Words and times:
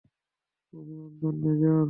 অভিনন্দন, 0.73 1.35
মেজর। 1.43 1.79